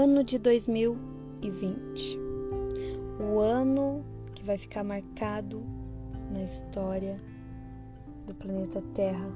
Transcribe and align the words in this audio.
Ano 0.00 0.22
de 0.22 0.38
2020. 0.38 2.20
O 3.18 3.40
ano 3.40 4.04
que 4.32 4.44
vai 4.44 4.56
ficar 4.56 4.84
marcado 4.84 5.60
na 6.30 6.44
história 6.44 7.20
do 8.24 8.32
planeta 8.32 8.80
Terra. 8.94 9.28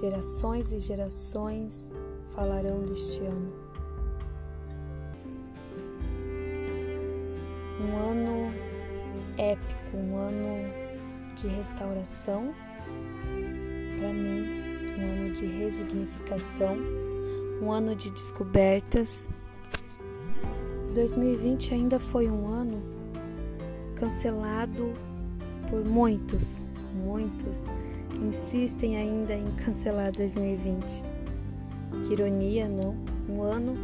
Gerações 0.00 0.72
e 0.72 0.78
gerações 0.78 1.92
falarão 2.30 2.80
deste 2.86 3.20
ano. 3.20 3.52
Um 7.82 7.96
ano 8.10 8.54
épico, 9.36 9.98
um 9.98 10.16
ano 10.16 10.72
de 11.36 11.46
restauração 11.48 12.54
para 13.98 14.14
mim, 14.14 14.62
um 14.98 15.24
ano 15.24 15.34
de 15.34 15.44
resignificação, 15.44 16.78
um 17.64 17.72
ano 17.72 17.94
de 17.94 18.10
descobertas. 18.10 19.30
2020 20.94 21.74
ainda 21.74 21.98
foi 21.98 22.28
um 22.28 22.46
ano 22.46 22.82
cancelado 23.96 24.92
por 25.70 25.84
muitos, 25.84 26.66
muitos 26.94 27.66
insistem 28.22 28.96
ainda 28.96 29.34
em 29.34 29.50
cancelar 29.56 30.12
2020. 30.12 31.02
Que 32.02 32.12
ironia, 32.12 32.68
não? 32.68 32.96
Um 33.28 33.42
ano 33.42 33.74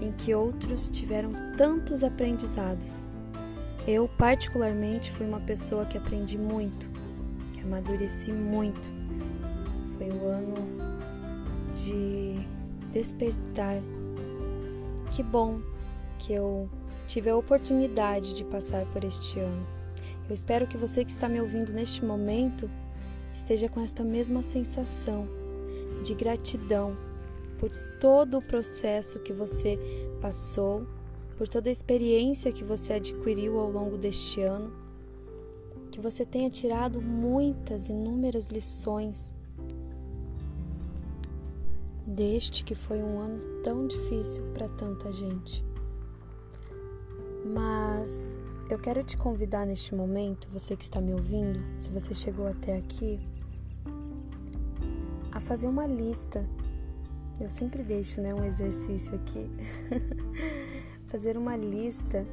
em 0.00 0.12
que 0.12 0.34
outros 0.34 0.88
tiveram 0.88 1.32
tantos 1.56 2.04
aprendizados. 2.04 3.08
Eu, 3.86 4.08
particularmente, 4.18 5.10
fui 5.10 5.26
uma 5.26 5.40
pessoa 5.40 5.84
que 5.86 5.96
aprendi 5.96 6.36
muito, 6.36 6.90
que 7.52 7.60
amadureci 7.60 8.32
muito. 8.32 8.80
Foi 9.96 10.08
o 10.08 10.28
ano 10.28 10.54
de 11.74 12.38
despertar. 12.90 13.82
Que 15.14 15.22
bom 15.22 15.60
que 16.18 16.32
eu 16.32 16.68
tive 17.06 17.30
a 17.30 17.36
oportunidade 17.36 18.34
de 18.34 18.44
passar 18.44 18.84
por 18.86 19.04
este 19.04 19.40
ano. 19.40 19.66
Eu 20.28 20.34
espero 20.34 20.66
que 20.66 20.76
você 20.76 21.04
que 21.04 21.10
está 21.10 21.28
me 21.28 21.40
ouvindo 21.40 21.72
neste 21.72 22.04
momento 22.04 22.70
esteja 23.32 23.68
com 23.68 23.80
esta 23.80 24.04
mesma 24.04 24.42
sensação 24.42 25.26
de 26.04 26.14
gratidão 26.14 26.96
por 27.58 27.70
todo 28.00 28.38
o 28.38 28.42
processo 28.42 29.18
que 29.20 29.32
você 29.32 29.78
passou, 30.20 30.86
por 31.36 31.48
toda 31.48 31.68
a 31.68 31.72
experiência 31.72 32.52
que 32.52 32.64
você 32.64 32.94
adquiriu 32.94 33.58
ao 33.58 33.70
longo 33.70 33.98
deste 33.98 34.40
ano, 34.40 34.72
que 35.90 36.00
você 36.00 36.24
tenha 36.24 36.48
tirado 36.48 37.02
muitas, 37.02 37.88
inúmeras 37.88 38.48
lições 38.48 39.34
deste 42.10 42.64
que 42.64 42.74
foi 42.74 43.02
um 43.02 43.20
ano 43.20 43.40
tão 43.62 43.86
difícil 43.86 44.44
para 44.52 44.68
tanta 44.68 45.12
gente. 45.12 45.64
Mas 47.44 48.40
eu 48.68 48.78
quero 48.78 49.02
te 49.02 49.16
convidar 49.16 49.64
neste 49.66 49.94
momento, 49.94 50.48
você 50.52 50.76
que 50.76 50.84
está 50.84 51.00
me 51.00 51.12
ouvindo, 51.12 51.60
se 51.78 51.90
você 51.90 52.14
chegou 52.14 52.46
até 52.46 52.76
aqui, 52.76 53.20
a 55.32 55.40
fazer 55.40 55.68
uma 55.68 55.86
lista. 55.86 56.44
Eu 57.40 57.48
sempre 57.48 57.82
deixo, 57.82 58.20
né, 58.20 58.34
um 58.34 58.44
exercício 58.44 59.14
aqui. 59.14 59.48
fazer 61.08 61.36
uma 61.36 61.56
lista 61.56 62.26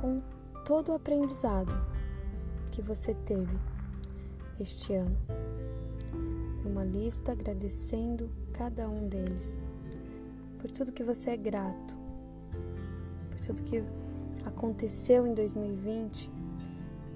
com 0.00 0.22
todo 0.64 0.90
o 0.90 0.94
aprendizado 0.94 1.74
que 2.70 2.82
você 2.82 3.14
teve 3.14 3.58
este 4.60 4.94
ano. 4.94 5.16
Lista 6.92 7.32
agradecendo 7.32 8.30
cada 8.54 8.88
um 8.88 9.08
deles 9.08 9.60
por 10.58 10.70
tudo 10.70 10.90
que 10.90 11.04
você 11.04 11.30
é 11.30 11.36
grato, 11.36 11.94
por 13.30 13.38
tudo 13.40 13.62
que 13.62 13.84
aconteceu 14.44 15.26
em 15.26 15.34
2020, 15.34 16.30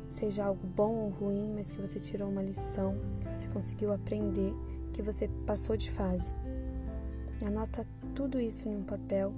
seja 0.05 0.45
algo 0.45 0.67
bom 0.67 0.95
ou 0.95 1.09
ruim, 1.09 1.55
mas 1.55 1.73
que 1.73 1.81
você 1.81 1.99
tirou 1.99 2.29
uma 2.29 2.43
lição, 2.43 2.97
que 3.21 3.39
você 3.39 3.49
conseguiu 3.49 3.93
aprender, 3.93 4.55
que 4.93 5.01
você 5.01 5.27
passou 5.47 5.75
de 5.75 5.91
fase. 5.91 6.35
Anota 7.47 7.87
tudo 8.15 8.39
isso 8.39 8.69
em 8.69 8.77
um 8.77 8.85
papel 8.85 9.33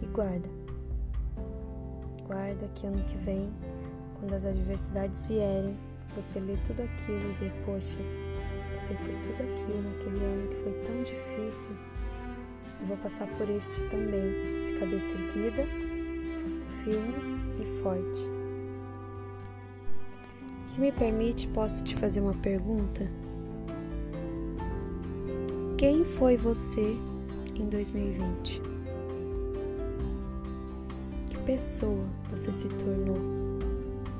e 0.00 0.06
guarda. 0.06 0.48
Guarda 2.26 2.68
que 2.68 2.86
ano 2.86 3.02
que 3.04 3.16
vem, 3.18 3.52
quando 4.20 4.34
as 4.34 4.44
adversidades 4.44 5.24
vierem, 5.26 5.76
você 6.14 6.38
lê 6.38 6.56
tudo 6.58 6.82
aquilo 6.82 7.30
e 7.30 7.34
vê, 7.34 7.50
poxa, 7.64 7.98
passei 8.76 8.94
por 8.96 9.14
tudo 9.22 9.42
aquilo 9.42 9.82
naquele 9.82 10.24
ano 10.24 10.48
que 10.48 10.56
foi 10.56 10.72
tão 10.84 11.02
difícil. 11.02 11.74
Eu 12.80 12.86
vou 12.86 12.96
passar 12.98 13.26
por 13.36 13.48
este 13.48 13.82
também, 13.84 14.62
de 14.62 14.74
cabeça 14.74 15.14
erguida, 15.14 15.66
firme 16.84 17.14
e 17.58 17.64
forte. 17.80 18.30
Se 20.62 20.80
me 20.80 20.92
permite, 20.92 21.48
posso 21.48 21.82
te 21.82 21.96
fazer 21.96 22.20
uma 22.20 22.34
pergunta? 22.34 23.10
Quem 25.78 26.04
foi 26.04 26.36
você 26.36 26.96
em 27.54 27.68
2020? 27.70 28.60
Que 31.30 31.38
pessoa 31.46 32.04
você 32.30 32.52
se 32.52 32.68
tornou 32.68 33.16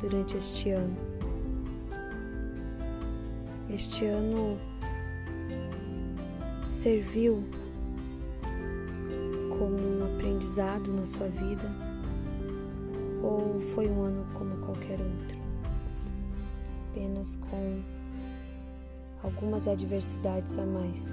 durante 0.01 0.39
este 0.39 0.71
ano? 0.71 1.16
Este 3.69 4.05
ano 4.05 4.57
serviu 6.65 7.43
como 9.59 9.77
um 9.77 10.05
aprendizado 10.15 10.93
na 10.93 11.05
sua 11.05 11.27
vida 11.29 11.69
ou 13.23 13.61
foi 13.75 13.89
um 13.89 14.03
ano 14.03 14.25
como 14.35 14.57
qualquer 14.59 15.01
outro? 15.01 15.39
Apenas 16.91 17.35
com 17.37 17.83
algumas 19.25 19.67
adversidades 19.67 20.57
a 20.59 20.65
mais. 20.65 21.13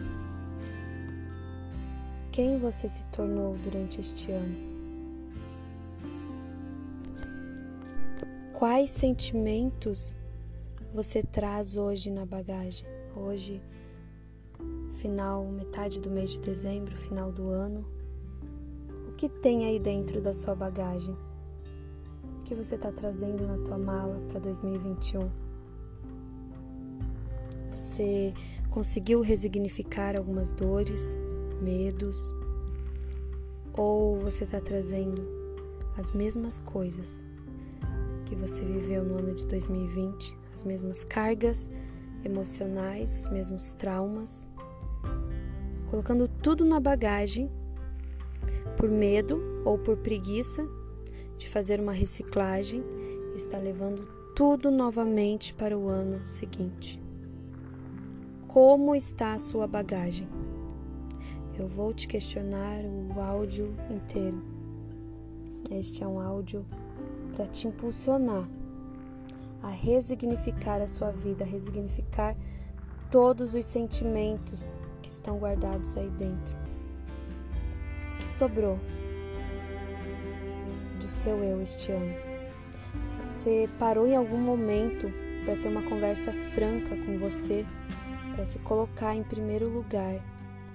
Quem 2.31 2.59
você 2.59 2.87
se 2.87 3.03
tornou 3.07 3.57
durante 3.63 3.99
este 3.99 4.31
ano? 4.31 4.73
Quais 8.53 8.91
sentimentos 8.91 10.15
você 10.93 11.23
traz 11.23 11.75
hoje 11.75 12.11
na 12.11 12.23
bagagem? 12.23 12.85
Hoje, 13.15 13.59
final, 15.01 15.43
metade 15.45 15.99
do 15.99 16.09
mês 16.09 16.31
de 16.31 16.41
dezembro, 16.41 16.95
final 16.95 17.31
do 17.31 17.49
ano. 17.49 17.83
O 19.09 19.13
que 19.13 19.27
tem 19.27 19.65
aí 19.65 19.79
dentro 19.79 20.21
da 20.21 20.31
sua 20.31 20.53
bagagem? 20.53 21.17
O 22.39 22.43
que 22.43 22.53
você 22.53 22.75
está 22.75 22.91
trazendo 22.91 23.47
na 23.47 23.57
tua 23.65 23.77
mala 23.79 24.21
para 24.29 24.39
2021? 24.39 25.31
Você 27.71 28.31
conseguiu 28.69 29.21
resignificar 29.21 30.15
algumas 30.15 30.51
dores, 30.51 31.17
medos? 31.59 32.35
Ou 33.75 34.19
você 34.19 34.43
está 34.43 34.61
trazendo 34.61 35.27
as 35.97 36.11
mesmas 36.11 36.59
coisas 36.59 37.25
que 38.25 38.35
você 38.35 38.63
viveu 38.63 39.03
no 39.03 39.17
ano 39.17 39.33
de 39.33 39.47
2020 39.47 40.42
as 40.53 40.63
mesmas 40.63 41.03
cargas 41.03 41.69
emocionais, 42.23 43.15
os 43.15 43.29
mesmos 43.29 43.73
traumas, 43.73 44.47
colocando 45.89 46.27
tudo 46.27 46.63
na 46.65 46.79
bagagem 46.79 47.51
por 48.77 48.89
medo 48.89 49.41
ou 49.65 49.77
por 49.77 49.97
preguiça 49.97 50.67
de 51.37 51.49
fazer 51.49 51.79
uma 51.79 51.93
reciclagem, 51.93 52.83
está 53.35 53.57
levando 53.57 54.07
tudo 54.35 54.71
novamente 54.71 55.53
para 55.53 55.77
o 55.77 55.87
ano 55.87 56.25
seguinte. 56.25 57.01
Como 58.47 58.95
está 58.95 59.33
a 59.33 59.39
sua 59.39 59.67
bagagem? 59.67 60.27
Eu 61.57 61.67
vou 61.67 61.93
te 61.93 62.07
questionar 62.07 62.79
o 62.83 63.19
áudio 63.19 63.71
inteiro. 63.89 64.41
Este 65.71 66.03
é 66.03 66.07
um 66.07 66.19
áudio 66.19 66.65
para 67.35 67.45
te 67.47 67.67
impulsionar 67.67 68.47
a 69.63 69.69
resignificar 69.69 70.81
a 70.81 70.87
sua 70.87 71.09
vida, 71.11 71.45
a 71.45 71.47
resignificar 71.47 72.35
todos 73.09 73.55
os 73.55 73.65
sentimentos 73.65 74.75
que 75.01 75.09
estão 75.09 75.37
guardados 75.37 75.95
aí 75.95 76.09
dentro. 76.11 76.53
O 78.15 78.17
que 78.17 78.29
sobrou 78.29 78.77
do 80.99 81.07
seu 81.07 81.41
eu 81.43 81.61
este 81.61 81.93
ano? 81.93 82.13
Você 83.23 83.69
parou 83.79 84.05
em 84.05 84.15
algum 84.15 84.37
momento 84.37 85.07
para 85.45 85.55
ter 85.55 85.69
uma 85.69 85.83
conversa 85.83 86.33
franca 86.33 86.95
com 87.05 87.17
você, 87.17 87.65
para 88.35 88.45
se 88.45 88.59
colocar 88.59 89.15
em 89.15 89.23
primeiro 89.23 89.69
lugar, 89.69 90.19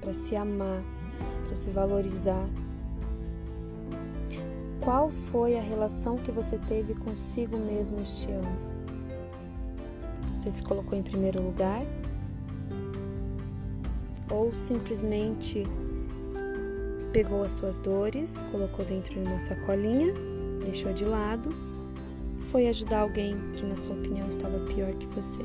para 0.00 0.14
se 0.14 0.34
amar, 0.34 0.82
para 1.44 1.54
se 1.54 1.68
valorizar? 1.70 2.48
Qual 4.80 5.10
foi 5.10 5.58
a 5.58 5.60
relação 5.60 6.16
que 6.16 6.32
você 6.32 6.56
teve 6.56 6.94
consigo 6.94 7.58
mesmo 7.58 8.00
este 8.00 8.30
ano? 8.30 8.77
Você 10.48 10.58
se 10.58 10.62
colocou 10.62 10.98
em 10.98 11.02
primeiro 11.02 11.42
lugar? 11.42 11.82
Ou 14.30 14.50
simplesmente 14.50 15.64
pegou 17.12 17.42
as 17.42 17.52
suas 17.52 17.78
dores, 17.78 18.40
colocou 18.50 18.82
dentro 18.82 19.12
de 19.12 19.20
uma 19.20 19.38
sacolinha, 19.38 20.10
deixou 20.64 20.94
de 20.94 21.04
lado 21.04 21.54
foi 22.50 22.66
ajudar 22.66 23.00
alguém 23.00 23.36
que, 23.52 23.62
na 23.66 23.76
sua 23.76 23.94
opinião, 23.94 24.26
estava 24.26 24.58
pior 24.60 24.90
que 24.94 25.06
você. 25.08 25.40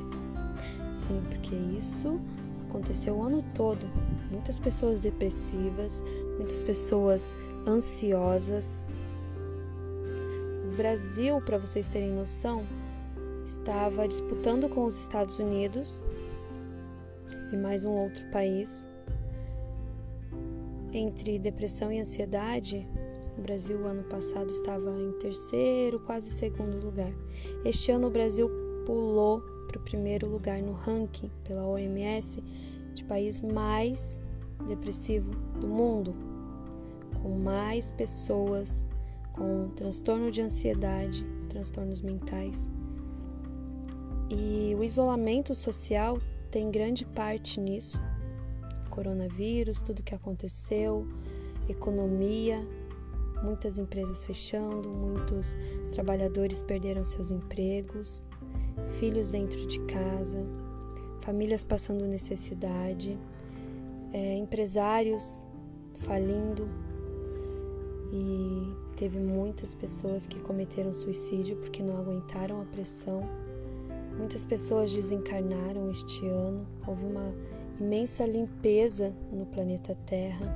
Sim, 0.93 1.21
porque 1.27 1.53
isso 1.53 2.17
aconteceu 2.69 3.15
o 3.15 3.23
ano 3.23 3.43
todo. 3.53 3.85
Muitas 4.31 4.57
pessoas 4.57 5.01
depressivas, 5.01 6.01
muitas 6.37 6.63
pessoas 6.63 7.35
ansiosas. 7.67 8.85
O 10.71 10.77
Brasil, 10.77 11.41
para 11.41 11.57
vocês 11.57 11.89
terem 11.89 12.11
noção, 12.11 12.63
estava 13.45 14.07
disputando 14.07 14.69
com 14.69 14.85
os 14.85 14.99
Estados 14.99 15.37
Unidos 15.37 16.03
e 17.51 17.57
mais 17.57 17.83
um 17.83 17.91
outro 17.91 18.23
país 18.31 18.87
entre 20.93 21.39
depressão 21.39 21.91
e 21.91 21.99
ansiedade, 21.99 22.87
o 23.37 23.41
Brasil 23.41 23.83
ano 23.85 24.03
passado 24.03 24.51
estava 24.51 24.91
em 24.91 25.11
terceiro, 25.13 25.99
quase 25.99 26.29
segundo 26.31 26.85
lugar. 26.85 27.11
Este 27.65 27.91
ano 27.91 28.07
o 28.07 28.11
Brasil 28.11 28.49
pulou 28.85 29.41
para 29.67 29.79
o 29.79 29.83
primeiro 29.83 30.27
lugar 30.29 30.61
no 30.61 30.73
ranking 30.73 31.31
pela 31.43 31.65
OMS 31.65 32.43
de 32.93 33.03
país 33.05 33.41
mais 33.41 34.21
depressivo 34.67 35.31
do 35.59 35.67
mundo, 35.67 36.13
com 37.23 37.39
mais 37.39 37.89
pessoas 37.89 38.85
com 39.33 39.69
transtorno 39.69 40.29
de 40.29 40.43
ansiedade, 40.43 41.25
transtornos 41.49 42.03
mentais. 42.03 42.69
E 44.29 44.75
o 44.75 44.83
isolamento 44.83 45.53
social 45.53 46.19
tem 46.49 46.71
grande 46.71 47.05
parte 47.05 47.59
nisso 47.59 47.99
coronavírus, 48.93 49.81
tudo 49.81 50.03
que 50.03 50.13
aconteceu, 50.13 51.07
economia, 51.67 52.63
muitas 53.41 53.79
empresas 53.79 54.23
fechando, 54.23 54.87
muitos 54.87 55.57
trabalhadores 55.91 56.61
perderam 56.61 57.03
seus 57.03 57.31
empregos, 57.31 58.21
filhos 58.99 59.31
dentro 59.31 59.65
de 59.65 59.79
casa, 59.85 60.45
famílias 61.21 61.63
passando 61.63 62.05
necessidade, 62.05 63.17
é, 64.13 64.37
empresários 64.37 65.43
falindo 65.95 66.67
e 68.11 68.75
teve 68.95 69.17
muitas 69.17 69.73
pessoas 69.73 70.27
que 70.27 70.39
cometeram 70.39 70.93
suicídio 70.93 71.55
porque 71.57 71.81
não 71.81 71.97
aguentaram 71.97 72.61
a 72.61 72.65
pressão. 72.65 73.27
Muitas 74.23 74.45
pessoas 74.45 74.95
desencarnaram 74.95 75.91
este 75.91 76.25
ano. 76.29 76.65
Houve 76.87 77.05
uma 77.05 77.35
imensa 77.77 78.25
limpeza 78.25 79.13
no 79.29 79.45
planeta 79.45 79.97
Terra, 80.05 80.47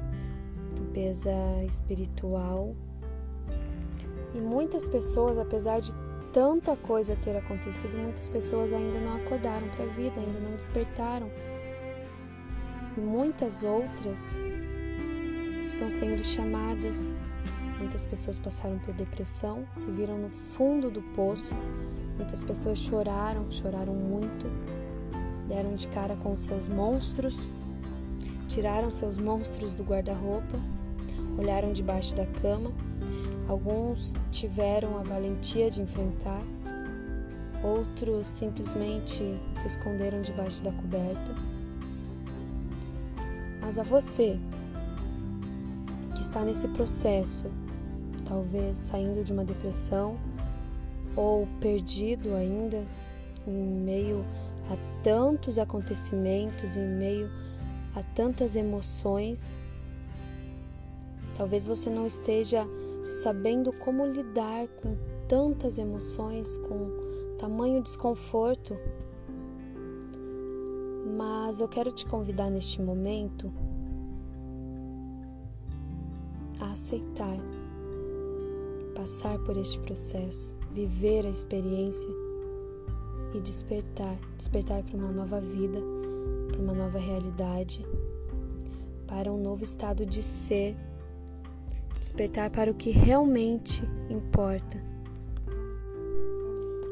limpeza 0.73 1.33
espiritual. 1.65 2.73
E 4.33 4.39
muitas 4.39 4.87
pessoas, 4.87 5.37
apesar 5.37 5.81
de 5.81 5.93
tanta 6.31 6.77
coisa 6.77 7.17
ter 7.17 7.35
acontecido, 7.35 7.91
muitas 7.97 8.29
pessoas 8.29 8.71
ainda 8.71 9.01
não 9.01 9.17
acordaram 9.17 9.67
para 9.75 9.83
a 9.83 9.89
vida, 9.89 10.17
ainda 10.17 10.39
não 10.39 10.55
despertaram. 10.55 11.29
E 12.95 13.01
muitas 13.01 13.63
outras 13.63 14.37
estão 15.65 15.91
sendo 15.91 16.23
chamadas. 16.23 17.11
Muitas 17.79 18.05
pessoas 18.05 18.39
passaram 18.39 18.79
por 18.79 18.93
depressão, 18.93 19.67
se 19.75 19.91
viram 19.91 20.17
no 20.17 20.29
fundo 20.29 20.89
do 20.89 21.01
poço. 21.13 21.53
Muitas 22.17 22.43
pessoas 22.43 22.79
choraram, 22.79 23.49
choraram 23.51 23.93
muito 23.93 24.47
deram 25.47 25.75
de 25.75 25.87
cara 25.87 26.15
com 26.17 26.35
seus 26.35 26.67
monstros, 26.67 27.49
tiraram 28.47 28.91
seus 28.91 29.17
monstros 29.17 29.73
do 29.73 29.83
guarda-roupa, 29.83 30.59
olharam 31.37 31.71
debaixo 31.71 32.15
da 32.15 32.25
cama. 32.25 32.71
Alguns 33.47 34.13
tiveram 34.29 34.97
a 34.99 35.03
valentia 35.03 35.71
de 35.71 35.81
enfrentar, 35.81 36.41
outros 37.63 38.27
simplesmente 38.27 39.23
se 39.61 39.67
esconderam 39.67 40.21
debaixo 40.21 40.61
da 40.61 40.71
coberta. 40.73 41.33
Mas 43.61 43.79
a 43.79 43.83
você 43.83 44.37
que 46.13 46.21
está 46.21 46.41
nesse 46.41 46.67
processo, 46.69 47.45
talvez 48.25 48.77
saindo 48.77 49.23
de 49.23 49.31
uma 49.31 49.45
depressão 49.45 50.17
ou 51.17 51.47
perdido 51.59 52.35
ainda 52.35 52.85
em 53.47 53.51
meio 53.51 54.23
a 54.71 55.03
tantos 55.03 55.57
acontecimentos, 55.57 56.77
em 56.77 56.87
meio 56.87 57.27
a 57.95 58.03
tantas 58.13 58.55
emoções. 58.55 59.57
Talvez 61.35 61.65
você 61.67 61.89
não 61.89 62.05
esteja 62.05 62.65
sabendo 63.09 63.71
como 63.73 64.05
lidar 64.05 64.67
com 64.81 64.95
tantas 65.27 65.77
emoções, 65.77 66.57
com 66.59 66.89
tamanho 67.37 67.81
desconforto. 67.81 68.77
Mas 71.17 71.59
eu 71.59 71.67
quero 71.67 71.91
te 71.91 72.05
convidar 72.05 72.49
neste 72.49 72.81
momento 72.81 73.51
a 76.59 76.71
aceitar, 76.71 77.37
passar 78.95 79.39
por 79.39 79.57
este 79.57 79.79
processo, 79.79 80.56
viver 80.77 81.25
a 81.25 81.29
experiência 81.29 82.07
e 83.33 83.39
despertar 83.39 84.15
despertar 84.37 84.83
para 84.83 84.95
uma 84.95 85.11
nova 85.11 85.41
vida, 85.41 85.79
para 86.49 86.61
uma 86.61 86.73
nova 86.73 86.99
realidade, 86.99 87.83
para 89.07 89.31
um 89.31 89.41
novo 89.41 89.63
estado 89.63 90.05
de 90.05 90.21
ser, 90.21 90.77
despertar 91.99 92.51
para 92.51 92.69
o 92.69 92.75
que 92.75 92.91
realmente 92.91 93.81
importa. 94.07 94.79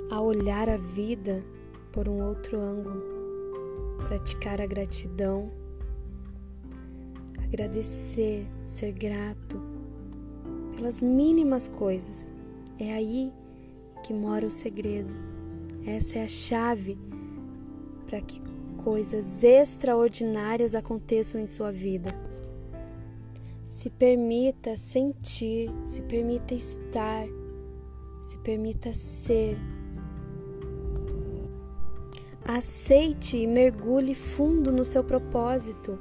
A 0.10 0.20
olhar 0.20 0.68
a 0.68 0.78
vida 0.78 1.44
por 1.92 2.10
um 2.10 2.24
outro 2.24 2.60
ângulo, 2.60 3.04
praticar 4.08 4.60
a 4.62 4.66
gratidão, 4.66 5.52
agradecer, 7.44 8.48
ser 8.64 8.92
grato 8.94 9.62
pelas 10.76 11.04
mínimas 11.04 11.68
coisas. 11.68 12.34
É 12.80 12.92
aí 12.92 13.32
que 14.06 14.13
mora 14.13 14.46
o 14.46 14.51
segredo 14.51 15.15
essa 15.86 16.18
é 16.18 16.24
a 16.24 16.27
chave 16.27 16.98
para 18.08 18.20
que 18.20 18.41
coisas 18.84 19.44
extraordinárias 19.44 20.74
aconteçam 20.74 21.39
em 21.39 21.46
sua 21.46 21.72
vida. 21.72 22.10
Se 23.68 23.91
permita 23.91 24.75
sentir, 24.75 25.70
se 25.86 26.01
permita 26.01 26.56
estar, 26.56 27.27
se 28.24 28.38
permita 28.39 28.96
ser. 28.96 29.58
Aceite 32.44 33.38
e 33.38 33.48
mergulhe 33.48 34.15
fundo 34.15 34.72
no 34.72 34.84
seu 34.84 35.03
propósito. 35.03 36.00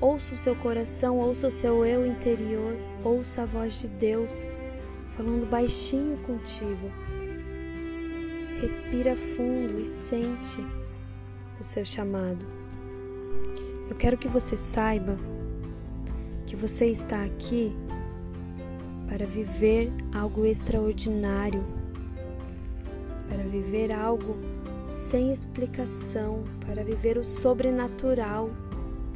Ouça 0.00 0.34
o 0.34 0.38
seu 0.38 0.56
coração, 0.56 1.18
ouça 1.18 1.46
o 1.46 1.52
seu 1.52 1.86
eu 1.86 2.04
interior, 2.04 2.76
ouça 3.04 3.42
a 3.42 3.46
voz 3.46 3.80
de 3.80 3.86
Deus 3.86 4.44
falando 5.16 5.48
baixinho 5.48 6.18
contigo. 6.18 6.90
Respira 8.62 9.16
fundo 9.16 9.80
e 9.80 9.84
sente 9.84 10.64
o 11.58 11.64
seu 11.64 11.84
chamado. 11.84 12.46
Eu 13.90 13.96
quero 13.96 14.16
que 14.16 14.28
você 14.28 14.56
saiba 14.56 15.18
que 16.46 16.54
você 16.54 16.86
está 16.86 17.24
aqui 17.24 17.72
para 19.08 19.26
viver 19.26 19.92
algo 20.14 20.46
extraordinário, 20.46 21.60
para 23.28 23.42
viver 23.48 23.90
algo 23.90 24.36
sem 24.84 25.32
explicação, 25.32 26.44
para 26.64 26.84
viver 26.84 27.18
o 27.18 27.24
sobrenatural, 27.24 28.48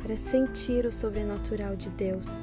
para 0.03 0.17
sentir 0.17 0.85
o 0.87 0.91
sobrenatural 0.91 1.77
de 1.77 1.89
Deus. 1.91 2.41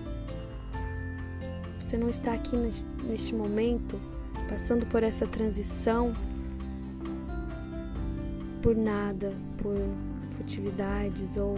Você 1.82 1.98
não 1.98 2.08
está 2.08 2.32
aqui 2.32 2.56
neste 3.04 3.36
momento 3.36 4.00
passando 4.48 4.86
por 4.86 5.04
essa 5.04 5.28
transição 5.28 6.16
por 8.64 8.78
nada, 8.78 9.36
por 9.58 9.76
futilidades 10.38 11.36
ou 11.36 11.56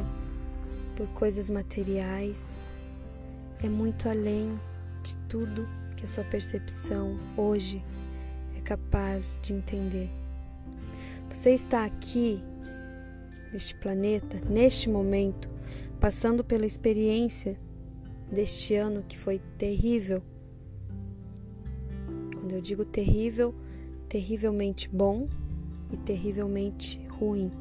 por 0.98 1.08
coisas 1.10 1.52
materiais. 1.52 2.58
É 3.64 3.70
muito 3.70 4.10
além 4.10 4.60
de 5.04 5.16
tudo 5.30 5.70
que 5.96 6.04
a 6.04 6.08
sua 6.08 6.24
percepção 6.24 7.16
hoje 7.38 7.86
é 8.58 8.62
capaz 8.62 9.38
de 9.44 9.54
entender. 9.54 10.10
Você 11.30 11.52
está 11.52 11.86
aqui, 11.86 12.42
neste 13.54 13.76
planeta, 13.76 14.42
neste 14.50 14.90
momento, 14.90 15.48
passando 16.00 16.44
pela 16.44 16.66
experiência 16.66 17.60
deste 18.32 18.74
ano 18.74 19.04
que 19.08 19.18
foi 19.18 19.40
terrível. 19.60 20.24
Quando 22.34 22.52
eu 22.54 22.62
digo 22.62 22.84
terrível, 22.84 23.54
terrivelmente 24.10 24.90
bom 24.90 25.30
e 25.92 25.98
terrivelmente 25.98 27.00
ruim. 27.10 27.52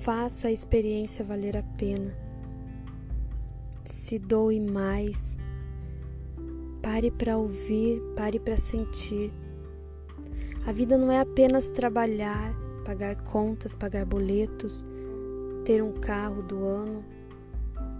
Faça 0.00 0.48
a 0.48 0.52
experiência 0.52 1.24
valer 1.24 1.56
a 1.56 1.62
pena. 1.62 2.14
Se 3.84 4.18
doe 4.18 4.58
mais. 4.60 5.36
Pare 6.82 7.10
para 7.10 7.36
ouvir, 7.36 8.00
pare 8.16 8.38
para 8.40 8.56
sentir. 8.56 9.32
A 10.66 10.72
vida 10.72 10.96
não 10.96 11.10
é 11.10 11.20
apenas 11.20 11.68
trabalhar, 11.68 12.54
pagar 12.84 13.16
contas, 13.24 13.76
pagar 13.76 14.04
boletos, 14.04 14.84
ter 15.64 15.82
um 15.82 15.92
carro 15.92 16.42
do 16.42 16.64
ano, 16.64 17.04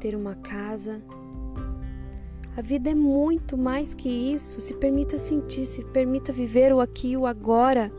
ter 0.00 0.14
uma 0.14 0.35
casa. 0.35 1.02
A 2.61 2.62
vida 2.62 2.90
é 2.90 2.95
muito 2.95 3.57
mais 3.57 3.95
que 3.95 4.11
isso. 4.11 4.61
Se 4.61 4.75
permita 4.75 5.17
sentir, 5.17 5.64
se 5.64 5.83
permita 5.83 6.31
viver 6.31 6.75
o 6.75 6.81
aqui 6.81 7.12
e 7.12 7.17
o 7.17 7.25
agora. 7.25 7.90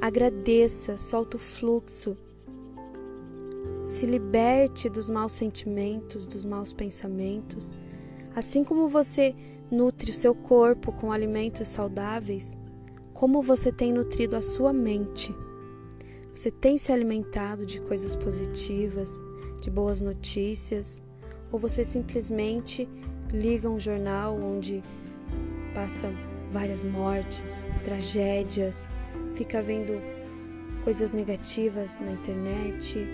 Agradeça, 0.00 0.96
solta 0.96 1.36
o 1.36 1.38
fluxo. 1.38 2.16
Se 3.84 4.06
liberte 4.06 4.88
dos 4.88 5.10
maus 5.10 5.34
sentimentos, 5.34 6.24
dos 6.24 6.46
maus 6.46 6.72
pensamentos. 6.72 7.74
Assim 8.34 8.64
como 8.64 8.88
você 8.88 9.34
nutre 9.70 10.12
o 10.12 10.16
seu 10.16 10.34
corpo 10.34 10.90
com 10.90 11.12
alimentos 11.12 11.68
saudáveis, 11.68 12.56
como 13.12 13.42
você 13.42 13.70
tem 13.70 13.92
nutrido 13.92 14.34
a 14.34 14.40
sua 14.40 14.72
mente. 14.72 15.30
Você 16.34 16.50
tem 16.50 16.78
se 16.78 16.90
alimentado 16.90 17.66
de 17.66 17.82
coisas 17.82 18.16
positivas, 18.16 19.20
de 19.60 19.70
boas 19.70 20.00
notícias, 20.00 21.02
ou 21.52 21.58
você 21.58 21.84
simplesmente 21.84 22.88
liga 23.34 23.68
um 23.68 23.80
jornal 23.80 24.38
onde 24.40 24.80
passam 25.74 26.12
várias 26.52 26.84
mortes, 26.84 27.68
tragédias, 27.82 28.88
fica 29.34 29.60
vendo 29.60 30.00
coisas 30.84 31.10
negativas 31.10 31.98
na 31.98 32.12
internet? 32.12 33.04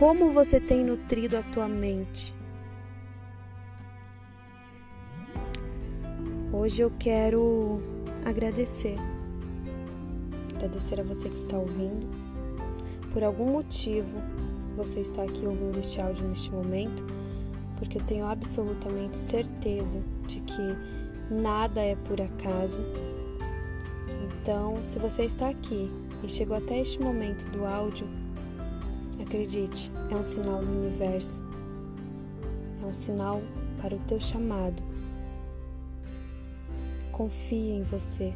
Como 0.00 0.32
você 0.32 0.58
tem 0.58 0.84
nutrido 0.84 1.36
a 1.36 1.42
tua 1.42 1.68
mente? 1.68 2.34
Hoje 6.52 6.82
eu 6.82 6.90
quero 6.98 7.80
agradecer. 8.24 8.96
Agradecer 10.56 11.00
a 11.00 11.04
você 11.04 11.28
que 11.28 11.36
está 11.36 11.56
ouvindo. 11.56 12.08
Por 13.12 13.22
algum 13.22 13.52
motivo 13.52 14.18
você 14.76 15.00
está 15.00 15.22
aqui 15.22 15.46
ouvindo 15.46 15.78
este 15.78 16.00
áudio 16.00 16.26
neste 16.26 16.50
momento, 16.50 17.04
porque 17.78 17.98
eu 17.98 18.02
tenho 18.02 18.26
absolutamente 18.26 19.16
certeza 19.16 20.02
de 20.26 20.40
que 20.40 20.76
nada 21.30 21.80
é 21.80 21.94
por 21.94 22.20
acaso. 22.20 22.80
Então, 24.40 24.76
se 24.84 24.98
você 24.98 25.24
está 25.24 25.48
aqui 25.48 25.90
e 26.22 26.28
chegou 26.28 26.56
até 26.56 26.80
este 26.80 27.00
momento 27.00 27.44
do 27.50 27.64
áudio, 27.64 28.06
acredite, 29.20 29.92
é 30.10 30.16
um 30.16 30.24
sinal 30.24 30.62
do 30.64 30.70
universo. 30.70 31.44
É 32.82 32.86
um 32.86 32.94
sinal 32.94 33.40
para 33.80 33.94
o 33.94 33.98
teu 34.00 34.18
chamado. 34.18 34.82
Confie 37.12 37.72
em 37.72 37.82
você. 37.82 38.32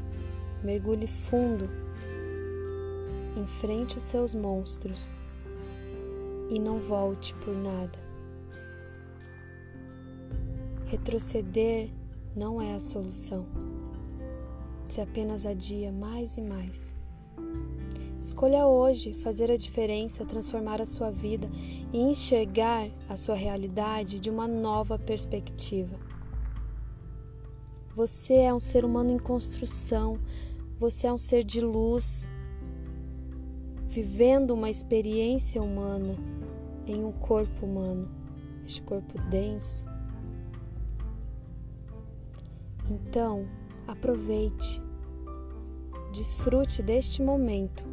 Mergulhe 0.62 1.06
fundo. 1.06 1.68
Enfrente 3.36 3.96
os 3.96 4.02
seus 4.02 4.34
monstros 4.34 5.10
e 6.50 6.58
não 6.58 6.78
volte 6.78 7.32
por 7.36 7.54
nada. 7.56 8.01
Retroceder 10.92 11.88
não 12.36 12.60
é 12.60 12.74
a 12.74 12.78
solução. 12.78 13.46
Se 14.86 15.00
apenas 15.00 15.46
adia 15.46 15.90
mais 15.90 16.36
e 16.36 16.42
mais. 16.42 16.92
Escolha 18.20 18.66
hoje 18.66 19.14
fazer 19.14 19.50
a 19.50 19.56
diferença, 19.56 20.26
transformar 20.26 20.82
a 20.82 20.84
sua 20.84 21.10
vida 21.10 21.48
e 21.94 21.98
enxergar 21.98 22.90
a 23.08 23.16
sua 23.16 23.34
realidade 23.34 24.20
de 24.20 24.28
uma 24.28 24.46
nova 24.46 24.98
perspectiva. 24.98 25.98
Você 27.96 28.34
é 28.34 28.52
um 28.52 28.60
ser 28.60 28.84
humano 28.84 29.12
em 29.12 29.18
construção, 29.18 30.18
você 30.78 31.06
é 31.06 31.12
um 31.12 31.16
ser 31.16 31.42
de 31.42 31.62
luz, 31.62 32.28
vivendo 33.88 34.50
uma 34.50 34.68
experiência 34.68 35.62
humana 35.62 36.18
em 36.86 37.02
um 37.02 37.12
corpo 37.12 37.64
humano, 37.64 38.10
este 38.66 38.82
corpo 38.82 39.18
denso. 39.30 39.90
Então, 42.92 43.48
aproveite, 43.86 44.82
desfrute 46.12 46.82
deste 46.82 47.22
momento, 47.22 47.84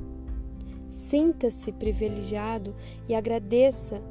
sinta-se 0.89 1.71
privilegiado 1.71 2.75
e 3.07 3.15
agradeça 3.15 4.01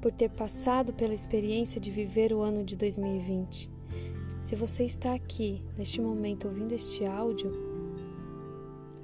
por 0.00 0.12
ter 0.12 0.30
passado 0.30 0.92
pela 0.92 1.12
experiência 1.12 1.80
de 1.80 1.90
viver 1.90 2.32
o 2.32 2.40
ano 2.40 2.62
de 2.62 2.76
2020. 2.76 3.68
Se 4.40 4.54
você 4.54 4.84
está 4.84 5.12
aqui, 5.12 5.64
neste 5.76 6.00
momento, 6.00 6.46
ouvindo 6.46 6.72
este 6.72 7.04
áudio, 7.04 7.50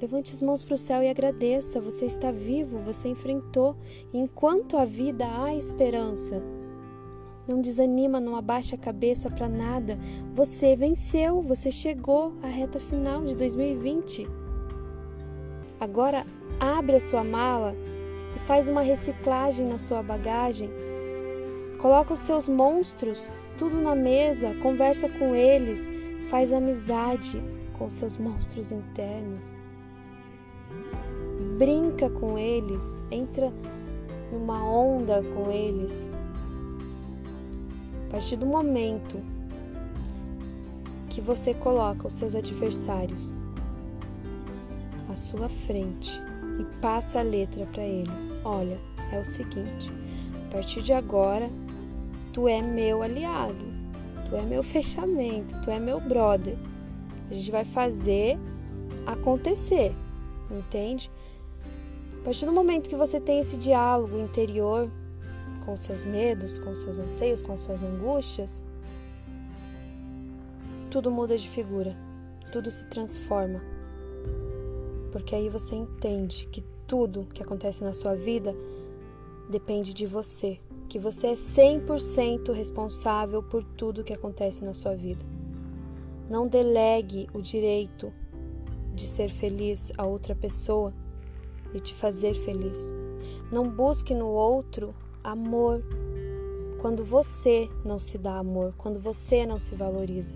levante 0.00 0.32
as 0.32 0.40
mãos 0.40 0.62
para 0.62 0.74
o 0.74 0.78
céu 0.78 1.02
e 1.02 1.08
agradeça. 1.08 1.80
Você 1.80 2.06
está 2.06 2.30
vivo, 2.30 2.78
você 2.78 3.08
enfrentou. 3.08 3.76
Enquanto 4.12 4.76
a 4.76 4.84
vida 4.84 5.26
há 5.26 5.52
esperança. 5.52 6.40
Não 7.46 7.60
desanima, 7.60 8.20
não 8.20 8.36
abaixa 8.36 8.74
a 8.74 8.78
cabeça 8.78 9.30
para 9.30 9.48
nada. 9.48 9.98
Você 10.32 10.74
venceu, 10.74 11.42
você 11.42 11.70
chegou 11.70 12.32
à 12.42 12.46
reta 12.46 12.80
final 12.80 13.22
de 13.24 13.36
2020. 13.36 14.26
Agora 15.78 16.26
abre 16.58 16.96
a 16.96 17.00
sua 17.00 17.22
mala 17.22 17.74
e 18.34 18.38
faz 18.38 18.68
uma 18.68 18.80
reciclagem 18.80 19.66
na 19.66 19.78
sua 19.78 20.02
bagagem. 20.02 20.70
Coloca 21.78 22.14
os 22.14 22.20
seus 22.20 22.48
monstros 22.48 23.30
tudo 23.58 23.80
na 23.80 23.94
mesa, 23.94 24.54
conversa 24.62 25.08
com 25.08 25.34
eles, 25.34 25.88
faz 26.28 26.52
amizade 26.52 27.42
com 27.78 27.88
seus 27.88 28.16
monstros 28.16 28.72
internos. 28.72 29.56
Brinca 31.56 32.10
com 32.10 32.36
eles, 32.38 33.02
entra 33.10 33.52
numa 34.32 34.64
onda 34.64 35.22
com 35.22 35.50
eles. 35.50 36.08
Partir 38.14 38.36
do 38.36 38.46
momento 38.46 39.20
que 41.10 41.20
você 41.20 41.52
coloca 41.52 42.06
os 42.06 42.14
seus 42.14 42.36
adversários 42.36 43.34
à 45.10 45.16
sua 45.16 45.48
frente 45.48 46.12
e 46.60 46.64
passa 46.80 47.18
a 47.18 47.22
letra 47.24 47.66
para 47.66 47.82
eles, 47.82 48.32
olha, 48.44 48.78
é 49.10 49.18
o 49.18 49.24
seguinte: 49.24 49.90
a 50.46 50.52
partir 50.52 50.80
de 50.80 50.92
agora 50.92 51.50
Tu 52.32 52.46
é 52.46 52.62
meu 52.62 53.02
aliado, 53.02 53.64
tu 54.30 54.36
é 54.36 54.42
meu 54.42 54.62
fechamento, 54.64 55.60
tu 55.64 55.70
é 55.72 55.80
meu 55.80 56.00
brother. 56.00 56.56
A 57.28 57.34
gente 57.34 57.50
vai 57.50 57.64
fazer 57.64 58.38
acontecer, 59.04 59.92
entende? 60.48 61.10
A 62.20 62.24
partir 62.26 62.46
do 62.46 62.52
momento 62.52 62.88
que 62.88 62.94
você 62.94 63.20
tem 63.20 63.40
esse 63.40 63.56
diálogo 63.56 64.16
interior 64.20 64.88
com 65.64 65.76
seus 65.76 66.04
medos, 66.04 66.58
com 66.58 66.74
seus 66.76 66.98
anseios, 66.98 67.42
com 67.42 67.52
as 67.52 67.60
suas 67.60 67.82
angústias, 67.82 68.62
tudo 70.90 71.10
muda 71.10 71.36
de 71.36 71.48
figura, 71.48 71.96
tudo 72.52 72.70
se 72.70 72.84
transforma. 72.84 73.60
Porque 75.10 75.34
aí 75.34 75.48
você 75.48 75.74
entende 75.74 76.46
que 76.52 76.62
tudo 76.86 77.26
que 77.32 77.42
acontece 77.42 77.82
na 77.82 77.92
sua 77.92 78.14
vida 78.14 78.54
depende 79.50 79.92
de 79.92 80.06
você, 80.06 80.60
que 80.88 80.98
você 80.98 81.28
é 81.28 81.34
100% 81.34 82.52
responsável 82.52 83.42
por 83.42 83.64
tudo 83.64 84.04
que 84.04 84.12
acontece 84.12 84.64
na 84.64 84.74
sua 84.74 84.94
vida. 84.94 85.24
Não 86.30 86.46
delegue 86.46 87.28
o 87.34 87.42
direito 87.42 88.12
de 88.94 89.06
ser 89.08 89.28
feliz 89.28 89.92
a 89.98 90.06
outra 90.06 90.34
pessoa 90.34 90.94
e 91.74 91.80
te 91.80 91.92
fazer 91.92 92.34
feliz. 92.34 92.90
Não 93.50 93.68
busque 93.68 94.14
no 94.14 94.28
outro 94.28 94.94
amor 95.24 95.82
quando 96.80 97.02
você 97.02 97.68
não 97.84 97.98
se 97.98 98.18
dá 98.18 98.38
amor, 98.38 98.74
quando 98.78 99.00
você 99.00 99.44
não 99.44 99.58
se 99.58 99.74
valoriza. 99.74 100.34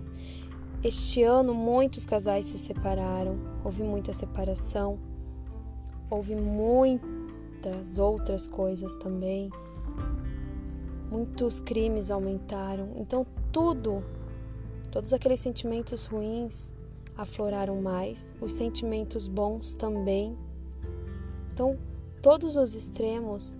Este 0.83 1.23
ano 1.23 1.53
muitos 1.53 2.05
casais 2.05 2.47
se 2.47 2.57
separaram, 2.57 3.37
houve 3.63 3.83
muita 3.83 4.11
separação, 4.11 4.99
houve 6.09 6.35
muitas 6.35 7.97
outras 7.97 8.47
coisas 8.47 8.95
também 8.95 9.51
muitos 11.09 11.59
crimes 11.59 12.11
aumentaram. 12.11 12.89
Então, 12.95 13.25
tudo, 13.51 14.03
todos 14.91 15.13
aqueles 15.13 15.39
sentimentos 15.39 16.05
ruins 16.05 16.73
afloraram 17.17 17.81
mais, 17.81 18.33
os 18.39 18.53
sentimentos 18.53 19.27
bons 19.27 19.73
também. 19.73 20.37
Então, 21.51 21.77
todos 22.21 22.55
os 22.55 22.75
extremos 22.75 23.57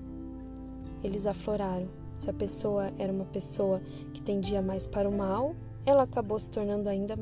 eles 1.03 1.25
afloraram. 1.25 1.87
Se 2.17 2.29
a 2.29 2.33
pessoa 2.33 2.91
era 2.97 3.11
uma 3.11 3.25
pessoa 3.25 3.81
que 4.13 4.21
tendia 4.21 4.61
mais 4.61 4.85
para 4.85 5.07
o 5.07 5.17
mal, 5.17 5.55
ela 5.85 6.03
acabou 6.03 6.37
se 6.37 6.51
tornando 6.51 6.89
ainda 6.89 7.17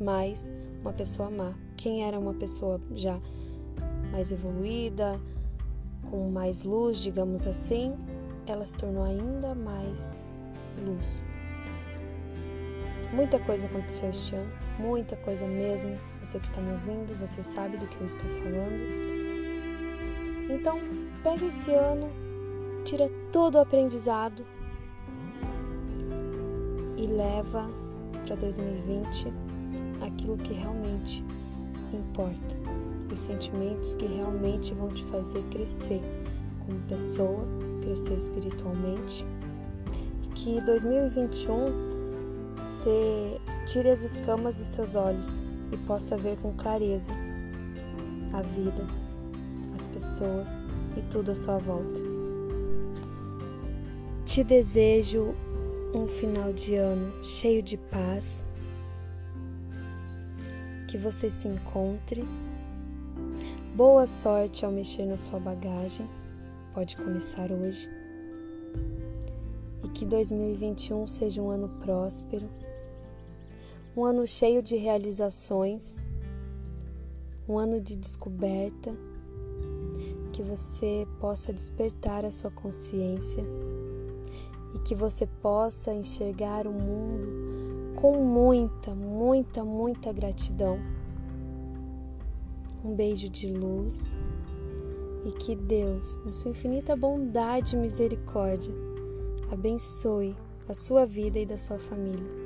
mais 0.00 0.50
uma 0.80 0.92
pessoa 0.92 1.30
má. 1.30 1.54
Quem 1.76 2.04
era 2.04 2.18
uma 2.18 2.34
pessoa 2.34 2.80
já 2.94 3.20
mais 4.10 4.32
evoluída, 4.32 5.20
com 6.10 6.30
mais 6.30 6.62
luz, 6.62 6.98
digamos 6.98 7.46
assim, 7.46 7.94
ela 8.46 8.64
se 8.64 8.76
tornou 8.76 9.04
ainda 9.04 9.54
mais 9.54 10.20
luz. 10.84 11.22
Muita 13.12 13.38
coisa 13.38 13.66
aconteceu 13.66 14.10
este 14.10 14.34
ano, 14.34 14.50
muita 14.78 15.16
coisa 15.16 15.46
mesmo. 15.46 15.98
Você 16.22 16.38
que 16.38 16.46
está 16.46 16.60
me 16.60 16.72
ouvindo, 16.72 17.18
você 17.20 17.42
sabe 17.42 17.76
do 17.76 17.86
que 17.86 18.00
eu 18.00 18.06
estou 18.06 18.28
falando. 18.42 19.22
Então, 20.50 20.78
pega 21.22 21.44
esse 21.44 21.70
ano, 21.70 22.08
tira 22.82 23.10
todo 23.30 23.56
o 23.56 23.60
aprendizado 23.60 24.44
e 26.96 27.06
leva 27.06 27.66
para 28.26 28.36
2020 28.36 29.32
aquilo 30.04 30.36
que 30.36 30.52
realmente 30.52 31.24
importa, 31.92 32.56
os 33.12 33.20
sentimentos 33.20 33.94
que 33.94 34.06
realmente 34.06 34.74
vão 34.74 34.88
te 34.88 35.04
fazer 35.04 35.42
crescer 35.50 36.00
como 36.64 36.78
pessoa, 36.82 37.44
crescer 37.82 38.14
espiritualmente. 38.14 39.26
E 40.22 40.28
que 40.28 40.60
2021 40.62 41.92
você 42.56 43.40
tire 43.66 43.90
as 43.90 44.02
escamas 44.02 44.58
dos 44.58 44.68
seus 44.68 44.94
olhos 44.94 45.42
e 45.72 45.76
possa 45.78 46.16
ver 46.16 46.36
com 46.38 46.52
clareza 46.54 47.12
a 48.32 48.42
vida, 48.42 48.86
as 49.74 49.86
pessoas 49.88 50.62
e 50.96 51.02
tudo 51.10 51.32
à 51.32 51.34
sua 51.34 51.58
volta. 51.58 52.21
Te 54.32 54.42
desejo 54.42 55.34
um 55.94 56.06
final 56.08 56.54
de 56.54 56.74
ano 56.74 57.22
cheio 57.22 57.62
de 57.62 57.76
paz, 57.76 58.46
que 60.88 60.96
você 60.96 61.30
se 61.30 61.46
encontre. 61.46 62.24
Boa 63.76 64.06
sorte 64.06 64.64
ao 64.64 64.72
mexer 64.72 65.04
na 65.04 65.18
sua 65.18 65.38
bagagem, 65.38 66.08
pode 66.72 66.96
começar 66.96 67.52
hoje. 67.52 67.86
E 69.84 69.88
que 69.90 70.06
2021 70.06 71.06
seja 71.06 71.42
um 71.42 71.50
ano 71.50 71.68
próspero, 71.68 72.48
um 73.94 74.02
ano 74.02 74.26
cheio 74.26 74.62
de 74.62 74.76
realizações, 74.76 76.02
um 77.46 77.58
ano 77.58 77.78
de 77.78 77.94
descoberta, 77.96 78.94
que 80.32 80.42
você 80.42 81.06
possa 81.20 81.52
despertar 81.52 82.24
a 82.24 82.30
sua 82.30 82.50
consciência 82.50 83.44
e 84.74 84.78
que 84.78 84.94
você 84.94 85.26
possa 85.26 85.92
enxergar 85.92 86.66
o 86.66 86.72
mundo 86.72 87.28
com 87.96 88.16
muita, 88.16 88.94
muita, 88.94 89.64
muita 89.64 90.12
gratidão. 90.12 90.78
Um 92.84 92.94
beijo 92.94 93.28
de 93.28 93.46
luz 93.46 94.16
e 95.24 95.30
que 95.32 95.54
Deus, 95.54 96.20
na 96.24 96.32
sua 96.32 96.50
infinita 96.50 96.96
bondade 96.96 97.76
e 97.76 97.78
misericórdia, 97.78 98.74
abençoe 99.52 100.34
a 100.68 100.74
sua 100.74 101.06
vida 101.06 101.38
e 101.38 101.46
da 101.46 101.58
sua 101.58 101.78
família. 101.78 102.41